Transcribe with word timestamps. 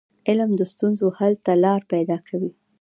علم 0.27 0.51
د 0.59 0.61
ستونزو 0.73 1.05
حل 1.17 1.33
ته 1.45 1.53
لار 1.63 1.81
پيداکوي. 1.91 2.51